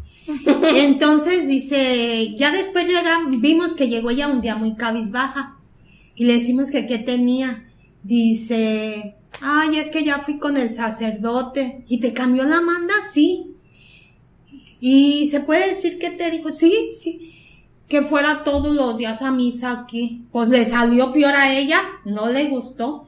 Entonces 0.75 1.47
dice, 1.47 2.33
ya 2.38 2.51
después 2.51 2.88
llega, 2.88 3.19
vimos 3.29 3.73
que 3.73 3.89
llegó 3.89 4.09
ella 4.11 4.27
un 4.27 4.41
día 4.41 4.55
muy 4.55 4.75
cabizbaja 4.75 5.57
y 6.15 6.25
le 6.25 6.33
decimos 6.39 6.71
que 6.71 6.88
qué 6.88 6.97
tenía. 7.00 7.63
Dice, 8.03 9.15
ay, 9.41 9.77
es 9.77 9.89
que 9.89 10.03
ya 10.03 10.19
fui 10.19 10.38
con 10.39 10.57
el 10.57 10.69
sacerdote 10.69 11.83
y 11.88 12.00
te 12.00 12.13
cambió 12.13 12.43
la 12.43 12.61
manda, 12.61 12.93
sí. 13.13 13.47
Y 14.79 15.29
se 15.29 15.41
puede 15.41 15.69
decir 15.75 16.00
que 16.00 16.09
te 16.11 16.31
dijo, 16.31 16.50
sí, 16.50 16.93
sí, 17.00 17.33
que 17.91 18.01
fuera 18.03 18.45
todos 18.45 18.74
los 18.74 18.98
días 18.98 19.21
a 19.21 19.31
misa 19.31 19.71
aquí. 19.71 20.24
Pues 20.31 20.48
le 20.48 20.65
salió 20.65 21.12
peor 21.12 21.36
a 21.36 21.53
ella, 21.53 21.81
no 22.05 22.31
le 22.31 22.45
gustó. 22.45 23.05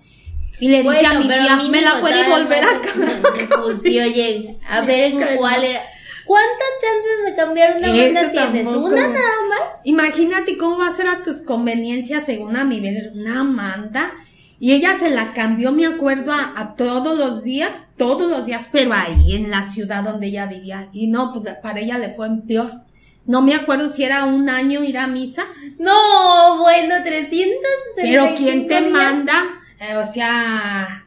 Y 0.59 0.67
le 0.67 0.83
dice 0.83 1.05
a 1.07 1.19
mi 1.19 1.25
tía, 1.25 1.55
mínimo 1.55 1.71
me 1.71 1.81
la 1.81 2.01
puede 2.01 2.29
volver 2.29 2.63
a 2.65 2.81
cambiar. 2.81 3.61
Pues 3.63 3.81
sí, 3.81 3.97
oye, 3.97 4.59
a 4.69 4.81
ver 4.81 5.13
en 5.13 5.37
cuál 5.37 5.63
era. 5.63 5.81
¿Cuántas 6.25 6.67
chances 6.81 7.25
de 7.25 7.35
cambiar 7.35 7.77
una 7.77 7.87
Eso 7.87 8.13
manda 8.13 8.31
tienes? 8.31 8.65
tampoco. 8.65 8.87
¿Una 8.87 9.07
nada 9.07 9.41
más? 9.49 9.81
Imagínate 9.85 10.57
cómo 10.57 10.77
va 10.77 10.89
a 10.89 10.93
ser 10.93 11.07
a 11.07 11.23
tus 11.23 11.41
conveniencias 11.41 12.25
según 12.25 12.55
a 12.57 12.65
mi 12.65 12.81
ver 12.81 13.11
una 13.15 13.43
manda. 13.43 14.11
Y 14.59 14.73
ella 14.73 14.97
se 14.99 15.09
la 15.09 15.33
cambió, 15.33 15.71
me 15.71 15.85
acuerdo, 15.85 16.31
a, 16.33 16.53
a 16.55 16.75
todos 16.75 17.17
los 17.17 17.43
días, 17.43 17.87
todos 17.97 18.29
los 18.29 18.45
días, 18.45 18.69
pero 18.71 18.93
ahí 18.93 19.35
en 19.35 19.49
la 19.49 19.65
ciudad 19.65 20.03
donde 20.03 20.27
ella 20.27 20.45
vivía. 20.45 20.89
Y 20.93 21.07
no, 21.07 21.33
pues 21.33 21.55
para 21.61 21.79
ella 21.79 21.97
le 21.97 22.09
fue 22.11 22.29
peor. 22.47 22.83
No 23.25 23.41
me 23.41 23.55
acuerdo 23.55 23.89
si 23.89 24.03
era 24.03 24.25
un 24.25 24.49
año 24.49 24.83
ir 24.83 24.97
a 24.97 25.07
misa, 25.07 25.45
No, 25.79 26.59
bueno, 26.59 26.95
365 27.03 28.01
pero 28.01 28.35
¿quién 28.35 28.67
te 28.67 28.79
días. 28.81 28.91
manda? 28.91 29.43
Eh, 29.79 29.95
o 29.97 30.05
sea, 30.05 31.05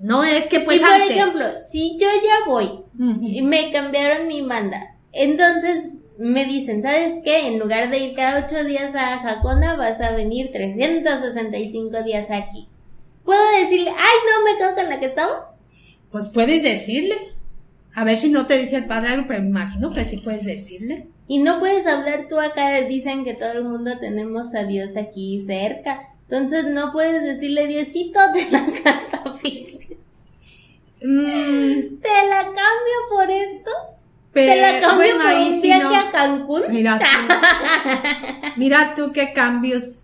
no 0.00 0.24
es 0.24 0.46
que 0.46 0.60
pues 0.60 0.78
y 0.78 0.80
por 0.80 1.00
ejemplo, 1.02 1.44
si 1.70 1.96
yo 2.00 2.08
ya 2.22 2.46
voy 2.46 2.80
y 3.22 3.42
me 3.42 3.70
cambiaron 3.72 4.26
mi 4.26 4.42
manda, 4.42 4.96
entonces 5.12 5.94
me 6.18 6.44
dicen, 6.44 6.82
¿sabes 6.82 7.20
qué? 7.24 7.46
En 7.46 7.58
lugar 7.58 7.90
de 7.90 7.98
ir 7.98 8.14
cada 8.14 8.44
ocho 8.46 8.64
días 8.64 8.94
a 8.94 9.18
Jacona, 9.20 9.76
vas 9.76 10.00
a 10.00 10.10
venir 10.12 10.50
365 10.52 12.02
días 12.02 12.30
aquí. 12.30 12.68
¿Puedo 13.24 13.40
decirle, 13.60 13.90
ay, 13.90 14.16
no, 14.26 14.44
me 14.52 14.58
quedo 14.58 14.74
con 14.74 14.88
la 14.88 15.00
que 15.00 15.06
estaba? 15.06 15.54
Pues 16.10 16.28
puedes 16.28 16.62
decirle. 16.62 17.16
A 17.94 18.04
ver 18.04 18.16
si 18.18 18.30
no 18.30 18.46
te 18.46 18.56
dice 18.58 18.76
el 18.76 18.86
padre 18.86 19.10
algo, 19.10 19.26
pero 19.28 19.42
me 19.42 19.48
imagino 19.48 19.92
que 19.92 20.04
sí 20.04 20.18
puedes 20.18 20.44
decirle. 20.44 21.08
Y 21.32 21.38
no 21.38 21.60
puedes 21.60 21.86
hablar 21.86 22.28
tú 22.28 22.38
acá, 22.38 22.82
dicen 22.82 23.24
que 23.24 23.32
todo 23.32 23.52
el 23.52 23.64
mundo 23.64 23.92
tenemos 23.98 24.54
a 24.54 24.64
Dios 24.64 24.98
aquí 24.98 25.40
cerca. 25.40 26.10
Entonces 26.28 26.66
no 26.66 26.92
puedes 26.92 27.22
decirle, 27.22 27.66
Diosito, 27.68 28.20
te 28.34 28.50
la 28.50 28.62
catafixia. 28.84 29.96
Mm, 31.02 32.00
¿Te 32.02 32.28
la 32.28 32.42
cambio 32.44 32.98
por 33.10 33.30
esto? 33.30 33.70
pero, 34.30 34.52
¿Te 34.52 34.60
la 34.60 34.80
cambio 34.80 35.16
bueno, 35.16 35.24
por 35.24 35.52
un 35.54 35.60
sí 35.62 35.68
viaje 35.68 35.84
no. 35.84 35.96
a 35.96 36.10
Cancún? 36.10 36.62
Mira 36.68 36.98
tú. 36.98 37.34
Mira 38.58 38.92
tú 38.94 39.12
qué 39.14 39.32
cambios. 39.32 40.02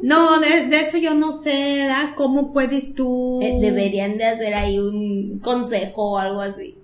No, 0.00 0.40
de, 0.40 0.66
de 0.68 0.80
eso 0.80 0.96
yo 0.96 1.12
no 1.12 1.34
sé, 1.34 1.74
¿verdad? 1.76 2.14
¿Cómo 2.16 2.54
puedes 2.54 2.94
tú? 2.94 3.40
Eh, 3.42 3.58
Deberían 3.60 4.16
de 4.16 4.24
hacer 4.24 4.54
ahí 4.54 4.78
un 4.78 5.40
consejo 5.40 6.12
o 6.12 6.16
algo 6.18 6.40
así. 6.40 6.74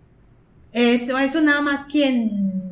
Eso, 0.75 1.17
eso 1.17 1.41
nada 1.41 1.63
más 1.63 1.87
quien 1.87 2.64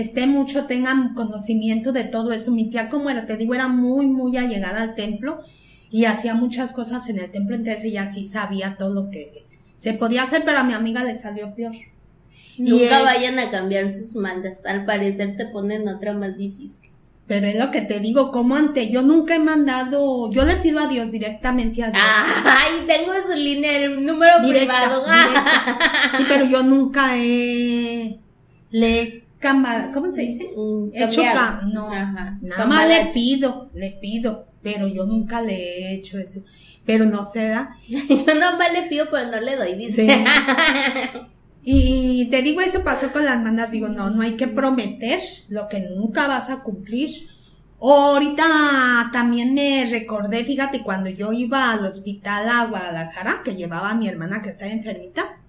esté 0.00 0.26
mucho 0.26 0.66
tenga 0.66 0.94
conocimiento 1.14 1.92
de 1.92 2.04
todo 2.04 2.32
eso. 2.32 2.50
Mi 2.52 2.68
tía, 2.70 2.88
como 2.88 3.10
era, 3.10 3.26
te 3.26 3.36
digo, 3.36 3.54
era 3.54 3.68
muy, 3.68 4.06
muy 4.06 4.36
allegada 4.36 4.82
al 4.82 4.94
templo 4.94 5.40
y 5.90 6.04
hacía 6.04 6.34
muchas 6.34 6.72
cosas 6.72 7.08
en 7.08 7.18
el 7.18 7.30
templo, 7.30 7.54
entonces 7.56 7.84
ella 7.84 8.10
sí 8.12 8.24
sabía 8.24 8.76
todo 8.78 8.92
lo 8.94 9.10
que 9.10 9.44
se 9.76 9.92
podía 9.94 10.24
hacer, 10.24 10.42
pero 10.44 10.58
a 10.58 10.64
mi 10.64 10.72
amiga 10.74 11.04
le 11.04 11.14
salió 11.14 11.54
peor. 11.54 11.72
Nunca 12.58 12.98
es- 12.98 13.04
vayan 13.04 13.38
a 13.38 13.50
cambiar 13.50 13.88
sus 13.88 14.14
mandas. 14.14 14.64
Al 14.66 14.84
parecer 14.86 15.36
te 15.36 15.46
ponen 15.46 15.86
otra 15.88 16.12
más 16.14 16.36
difícil. 16.36 16.90
Pero 17.26 17.48
es 17.48 17.56
lo 17.56 17.70
que 17.72 17.80
te 17.82 17.98
digo, 17.98 18.30
como 18.30 18.54
ante, 18.54 18.88
yo 18.88 19.02
nunca 19.02 19.34
he 19.34 19.40
mandado, 19.40 20.30
yo 20.30 20.44
le 20.44 20.56
pido 20.56 20.78
a 20.78 20.86
Dios 20.86 21.10
directamente 21.10 21.82
a 21.82 21.90
Dios. 21.90 22.02
Ay, 22.44 22.86
tengo 22.86 23.12
su 23.20 23.36
línea, 23.36 23.78
el 23.78 24.06
número 24.06 24.40
Directa, 24.44 24.74
privado. 24.80 25.04
directa. 25.04 25.90
Sí, 26.16 26.24
pero 26.28 26.44
yo 26.46 26.62
nunca 26.62 27.16
he, 27.18 28.18
le 28.70 29.02
he 29.02 29.25
¿cómo 29.92 30.12
se 30.12 30.22
dice? 30.22 30.50
Mm, 30.56 30.88
He 30.94 31.04
hecho 31.04 31.22
cambiado. 31.22 31.60
ca- 31.60 31.60
no, 31.72 31.92
Ajá. 31.92 32.38
nada 32.42 32.66
más 32.66 32.88
le 32.88 33.06
pido, 33.12 33.70
le 33.74 33.90
pido, 34.00 34.46
pero 34.62 34.88
yo 34.88 35.04
nunca 35.06 35.40
le 35.40 35.54
he 35.54 35.94
hecho 35.94 36.18
eso. 36.18 36.40
Pero 36.84 37.04
no 37.04 37.24
sé, 37.24 37.40
¿verdad? 37.40 37.70
Yo 37.88 38.34
nomás 38.34 38.72
le 38.72 38.82
pido, 38.88 39.06
pero 39.10 39.28
no 39.30 39.40
le 39.40 39.56
doy, 39.56 39.74
dice. 39.74 40.06
Sí. 40.06 40.12
Y 41.68 42.28
te 42.30 42.42
digo, 42.42 42.60
eso 42.60 42.84
pasó 42.84 43.10
con 43.12 43.24
las 43.24 43.42
mandas, 43.42 43.72
digo, 43.72 43.88
no, 43.88 44.08
no 44.10 44.22
hay 44.22 44.36
que 44.36 44.46
prometer 44.46 45.18
lo 45.48 45.66
que 45.68 45.80
nunca 45.80 46.28
vas 46.28 46.48
a 46.48 46.60
cumplir. 46.62 47.10
Ahorita 47.80 49.10
también 49.12 49.52
me 49.52 49.84
recordé, 49.90 50.44
fíjate, 50.44 50.82
cuando 50.84 51.10
yo 51.10 51.32
iba 51.32 51.72
al 51.72 51.84
hospital 51.84 52.48
a 52.48 52.66
Guadalajara, 52.66 53.42
que 53.44 53.56
llevaba 53.56 53.90
a 53.90 53.94
mi 53.96 54.06
hermana 54.06 54.42
que 54.42 54.50
estaba 54.50 54.70
enfermita, 54.70 55.40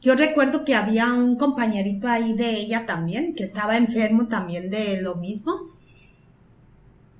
yo 0.00 0.14
recuerdo 0.14 0.64
que 0.64 0.74
había 0.74 1.12
un 1.12 1.36
compañerito 1.36 2.08
ahí 2.08 2.32
de 2.32 2.56
ella 2.56 2.86
también, 2.86 3.34
que 3.34 3.44
estaba 3.44 3.76
enfermo 3.76 4.28
también 4.28 4.70
de 4.70 5.00
lo 5.00 5.16
mismo. 5.16 5.52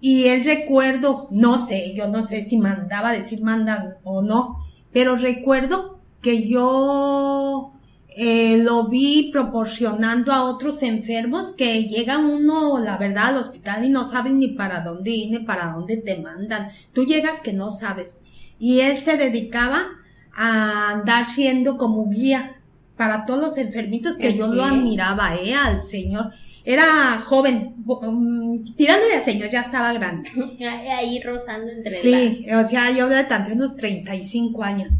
Y 0.00 0.26
él 0.28 0.44
recuerdo, 0.44 1.26
no 1.30 1.58
sé, 1.58 1.92
yo 1.94 2.06
no 2.06 2.22
sé 2.22 2.44
si 2.44 2.56
mandaba 2.56 3.10
decir 3.10 3.42
mandan 3.42 3.96
o 4.04 4.22
no, 4.22 4.64
pero 4.92 5.16
recuerdo 5.16 5.98
que 6.22 6.48
yo 6.48 7.72
eh, 8.10 8.58
lo 8.62 8.88
vi 8.88 9.30
proporcionando 9.32 10.32
a 10.32 10.44
otros 10.44 10.84
enfermos 10.84 11.52
que 11.52 11.84
llega 11.84 12.18
uno, 12.18 12.78
la 12.78 12.96
verdad, 12.96 13.28
al 13.28 13.38
hospital 13.38 13.84
y 13.84 13.88
no 13.88 14.08
sabes 14.08 14.34
ni 14.34 14.48
para 14.48 14.82
dónde 14.82 15.10
ir 15.10 15.30
ni 15.32 15.40
para 15.40 15.72
dónde 15.72 15.96
te 15.96 16.16
mandan. 16.16 16.68
Tú 16.92 17.04
llegas 17.04 17.40
que 17.40 17.52
no 17.52 17.72
sabes. 17.72 18.18
Y 18.60 18.80
él 18.80 18.98
se 18.98 19.16
dedicaba 19.16 19.84
a 20.32 20.90
andar 20.90 21.26
siendo 21.26 21.76
como 21.76 22.08
guía 22.08 22.57
para 22.98 23.24
todos 23.24 23.40
los 23.40 23.58
enfermitos 23.58 24.18
que 24.18 24.34
yo 24.34 24.48
lo 24.48 24.62
admiraba, 24.64 25.36
eh, 25.36 25.54
al 25.54 25.80
señor. 25.80 26.32
Era 26.64 27.22
joven, 27.24 27.76
um, 27.86 28.62
tirándole 28.74 29.14
al 29.14 29.24
señor, 29.24 29.48
ya 29.48 29.62
estaba 29.62 29.92
grande. 29.94 30.28
Ahí 30.98 31.18
rozando 31.22 31.72
entre 31.72 32.02
Sí, 32.02 32.46
o 32.52 32.68
sea, 32.68 32.90
yo 32.90 33.08
de 33.08 33.24
tanto 33.24 33.52
unos 33.52 33.76
35 33.76 34.62
años. 34.62 34.92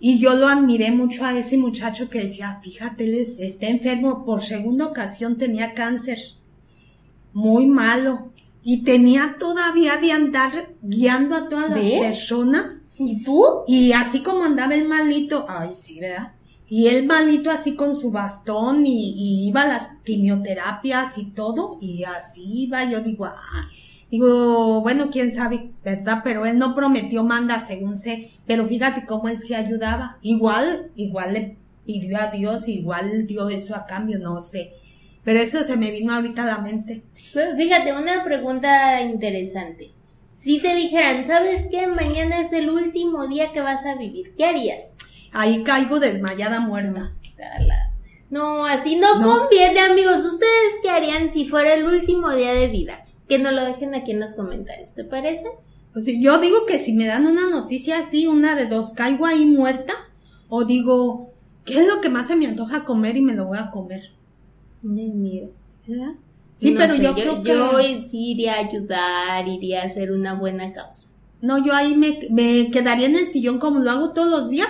Y 0.00 0.18
yo 0.18 0.34
lo 0.34 0.48
admiré 0.48 0.90
mucho 0.90 1.24
a 1.26 1.38
ese 1.38 1.58
muchacho 1.58 2.08
que 2.08 2.22
decía, 2.22 2.58
fíjate, 2.62 3.20
está 3.20 3.66
enfermo, 3.66 4.24
por 4.24 4.40
segunda 4.40 4.86
ocasión 4.86 5.36
tenía 5.36 5.74
cáncer, 5.74 6.18
muy 7.34 7.66
malo, 7.66 8.32
y 8.62 8.82
tenía 8.82 9.36
todavía 9.38 9.98
de 9.98 10.12
andar 10.12 10.70
guiando 10.80 11.36
a 11.36 11.48
todas 11.50 11.70
las 11.70 11.84
personas. 12.00 12.82
¿Y 12.98 13.22
tú? 13.22 13.44
Y 13.68 13.92
así 13.92 14.22
como 14.22 14.42
andaba 14.42 14.74
el 14.74 14.88
malito, 14.88 15.44
ay, 15.48 15.70
sí, 15.74 16.00
¿verdad? 16.00 16.32
Y 16.72 16.86
el 16.86 17.04
malito 17.04 17.50
así 17.50 17.74
con 17.74 17.96
su 17.96 18.12
bastón 18.12 18.86
y, 18.86 19.48
iba 19.48 19.62
a 19.62 19.66
las 19.66 19.88
quimioterapias 20.04 21.18
y 21.18 21.24
todo, 21.24 21.78
y 21.80 22.04
así 22.04 22.44
iba, 22.62 22.88
yo 22.88 23.00
digo, 23.00 23.24
ah, 23.24 23.68
digo, 24.08 24.80
bueno, 24.80 25.10
quién 25.10 25.32
sabe, 25.32 25.72
¿verdad? 25.84 26.20
Pero 26.22 26.46
él 26.46 26.58
no 26.58 26.76
prometió 26.76 27.24
manda, 27.24 27.66
según 27.66 27.96
sé, 27.96 28.30
pero 28.46 28.68
fíjate 28.68 29.04
cómo 29.04 29.28
él 29.28 29.40
sí 29.40 29.52
ayudaba. 29.52 30.18
Igual, 30.22 30.92
igual 30.94 31.32
le 31.32 31.56
pidió 31.84 32.20
a 32.20 32.28
Dios, 32.28 32.68
igual 32.68 33.26
dio 33.26 33.48
eso 33.48 33.74
a 33.74 33.86
cambio, 33.86 34.20
no 34.20 34.40
sé. 34.40 34.74
Pero 35.24 35.40
eso 35.40 35.64
se 35.64 35.76
me 35.76 35.90
vino 35.90 36.14
ahorita 36.14 36.44
a 36.44 36.46
la 36.46 36.58
mente. 36.58 37.02
Fíjate, 37.56 37.94
una 37.94 38.22
pregunta 38.22 39.00
interesante. 39.02 39.90
Si 40.32 40.62
te 40.62 40.76
dijeran, 40.76 41.26
¿sabes 41.26 41.66
qué? 41.68 41.88
Mañana 41.88 42.40
es 42.40 42.52
el 42.52 42.70
último 42.70 43.26
día 43.26 43.52
que 43.52 43.60
vas 43.60 43.84
a 43.84 43.96
vivir, 43.96 44.34
¿qué 44.36 44.44
harías? 44.44 44.94
Ahí 45.32 45.62
caigo 45.62 46.00
desmayada 46.00 46.60
muerta. 46.60 47.12
No, 48.30 48.64
así 48.64 48.96
no, 48.96 49.18
No. 49.20 49.38
conviene, 49.38 49.80
amigos. 49.80 50.24
¿Ustedes 50.24 50.74
qué 50.82 50.90
harían 50.90 51.28
si 51.30 51.48
fuera 51.48 51.74
el 51.74 51.84
último 51.84 52.30
día 52.32 52.52
de 52.52 52.68
vida? 52.68 53.04
Que 53.28 53.38
nos 53.38 53.52
lo 53.52 53.64
dejen 53.64 53.94
aquí 53.94 54.12
en 54.12 54.20
los 54.20 54.34
comentarios, 54.34 54.94
¿te 54.94 55.04
parece? 55.04 55.46
Pues 55.92 56.04
sí, 56.04 56.22
yo 56.22 56.38
digo 56.38 56.66
que 56.66 56.78
si 56.78 56.92
me 56.92 57.06
dan 57.06 57.26
una 57.26 57.48
noticia 57.50 57.98
así, 57.98 58.26
una 58.26 58.54
de 58.54 58.66
dos, 58.66 58.92
caigo 58.92 59.26
ahí 59.26 59.44
muerta, 59.46 59.94
o 60.48 60.64
digo, 60.64 61.32
¿qué 61.64 61.80
es 61.80 61.86
lo 61.88 62.00
que 62.00 62.08
más 62.08 62.28
se 62.28 62.36
me 62.36 62.46
antoja 62.46 62.84
comer 62.84 63.16
y 63.16 63.20
me 63.22 63.34
lo 63.34 63.46
voy 63.46 63.58
a 63.58 63.70
comer? 63.70 64.12
Mira. 64.82 65.48
¿verdad? 65.86 66.12
Sí, 66.56 66.72
No 66.72 66.78
pero 66.80 66.94
sé, 66.96 67.02
yo, 67.02 67.14
creo 67.14 67.42
que... 67.42 67.50
yo 67.50 68.02
sí 68.02 68.30
iría 68.32 68.54
a 68.54 68.58
ayudar, 68.68 69.48
iría 69.48 69.82
a 69.82 69.86
hacer 69.86 70.12
una 70.12 70.34
buena 70.34 70.72
causa. 70.72 71.08
No, 71.40 71.64
yo 71.64 71.74
ahí 71.74 71.96
me, 71.96 72.20
me 72.30 72.70
quedaría 72.70 73.06
en 73.06 73.16
el 73.16 73.26
sillón 73.26 73.58
como 73.58 73.80
lo 73.80 73.90
hago 73.90 74.12
todos 74.12 74.28
los 74.30 74.50
días, 74.50 74.68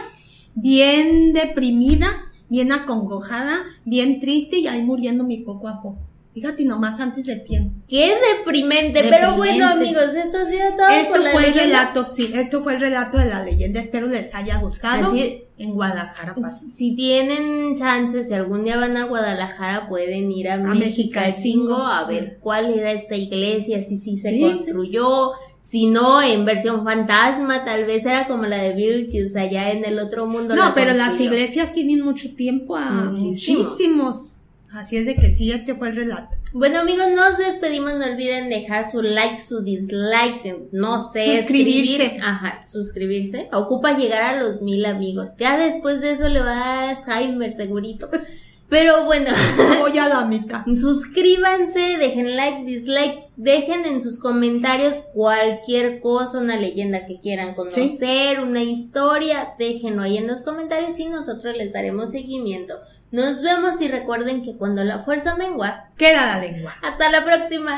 bien 0.54 1.32
deprimida, 1.32 2.10
bien 2.48 2.72
acongojada, 2.72 3.62
bien 3.84 4.20
triste 4.20 4.58
y 4.58 4.66
ahí 4.66 4.82
muriéndome 4.82 5.42
poco 5.44 5.68
a 5.68 5.80
poco. 5.82 5.98
Fíjate 6.32 6.64
nomás 6.64 7.00
antes 7.00 7.26
de 7.26 7.36
tiempo. 7.36 7.74
Qué 7.88 8.14
deprimente, 8.38 9.02
pero 9.10 9.36
bueno 9.36 9.66
amigos, 9.66 10.14
esto 10.14 10.38
ha 10.38 10.44
sido 10.46 10.62
todo. 10.76 10.88
Esto 10.88 11.14
por 11.14 11.22
la 11.24 11.30
fue 11.32 11.46
el 11.48 11.54
relato, 11.54 12.06
sí, 12.06 12.30
esto 12.34 12.62
fue 12.62 12.74
el 12.74 12.80
relato 12.80 13.18
de 13.18 13.26
la 13.26 13.44
leyenda. 13.44 13.80
Espero 13.80 14.06
les 14.06 14.32
haya 14.34 14.58
gustado. 14.58 15.08
Así- 15.08 15.42
En 15.58 15.72
Guadalajara 15.72 16.34
pasó. 16.40 16.64
Si 16.74 16.94
tienen 16.94 17.74
chances, 17.76 18.28
si 18.28 18.32
algún 18.34 18.64
día 18.64 18.76
van 18.78 18.96
a 18.96 19.04
Guadalajara, 19.06 19.88
pueden 19.90 20.30
ir 20.30 20.48
a, 20.48 20.56
Mexicalcingo 20.56 21.76
a 21.76 22.04
ver 22.06 22.38
cuál 22.40 22.72
era 22.78 22.92
esta 22.92 23.16
iglesia, 23.16 23.82
si 23.82 23.96
sí 23.98 24.16
se 24.16 24.30
Sí, 24.30 24.40
construyó, 24.40 25.32
no, 25.86 26.20
en 26.22 26.44
versión 26.44 26.84
fantasma, 26.84 27.64
tal 27.64 27.84
vez 27.84 28.04
era 28.06 28.26
como 28.26 28.44
la 28.46 28.58
de 28.58 28.74
Virtues 28.74 29.36
allá 29.36 29.70
en 29.70 29.84
el 29.84 29.98
otro 29.98 30.26
mundo. 30.26 30.54
No, 30.56 30.64
la 30.66 30.74
pero 30.74 30.94
las 30.94 31.18
iglesias 31.20 31.70
tienen 31.72 32.00
mucho 32.02 32.34
tiempo, 32.34 32.76
a 32.76 32.90
Muchísimo. 32.90 33.62
muchísimos. 33.64 34.16
Así 34.72 34.96
es 34.96 35.06
de 35.06 35.16
que 35.16 35.32
sí, 35.32 35.50
este 35.50 35.74
fue 35.74 35.88
el 35.88 35.96
relato. 35.96 36.36
Bueno 36.52 36.78
amigos, 36.80 37.06
nos 37.14 37.38
despedimos, 37.38 37.94
no 37.94 38.04
olviden 38.06 38.48
dejar 38.48 38.88
su 38.88 39.02
like, 39.02 39.40
su 39.40 39.62
dislike, 39.62 40.68
no 40.72 41.00
sé, 41.12 41.38
Suscribirse. 41.40 42.02
escribir. 42.04 42.22
Ajá, 42.24 42.64
suscribirse. 42.64 43.48
Ocupa 43.52 43.96
llegar 43.98 44.22
a 44.22 44.40
los 44.42 44.62
mil 44.62 44.84
amigos. 44.86 45.30
Ya 45.38 45.58
después 45.58 46.00
de 46.00 46.12
eso 46.12 46.28
le 46.28 46.40
va 46.40 46.52
a 46.52 46.86
dar 46.86 46.96
Alzheimer 46.96 47.52
segurito. 47.52 48.08
Pero 48.68 49.04
bueno, 49.04 49.32
Voy 49.80 49.98
a 49.98 50.08
la 50.08 50.24
mitad. 50.26 50.64
suscríbanse, 50.66 51.96
dejen 51.98 52.36
like, 52.36 52.64
dislike, 52.64 53.24
dejen 53.42 53.86
en 53.86 54.00
sus 54.00 54.20
comentarios 54.20 54.96
cualquier 55.14 56.00
cosa, 56.00 56.38
una 56.38 56.56
leyenda 56.56 57.06
que 57.06 57.20
quieran 57.20 57.54
conocer, 57.54 58.38
una 58.40 58.62
historia, 58.62 59.54
déjenlo 59.58 60.02
ahí 60.02 60.18
en 60.18 60.26
los 60.26 60.44
comentarios 60.44 60.98
y 60.98 61.06
nosotros 61.06 61.56
les 61.56 61.72
daremos 61.72 62.10
seguimiento. 62.10 62.74
Nos 63.12 63.42
vemos 63.42 63.80
y 63.80 63.88
recuerden 63.88 64.42
que 64.42 64.56
cuando 64.56 64.84
la 64.84 64.98
fuerza 64.98 65.34
mengua, 65.36 65.86
Queda 65.96 66.36
la 66.36 66.38
lengua. 66.44 66.74
hasta 66.82 67.10
la 67.10 67.24
próxima. 67.24 67.68